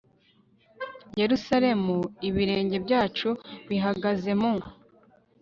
[1.21, 1.97] yerusalemu
[2.29, 3.29] ibirenge byacu
[3.69, 4.53] bihagaze mu